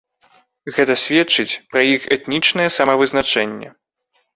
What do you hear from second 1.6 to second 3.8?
пра іх этнічнае самавызначэнне.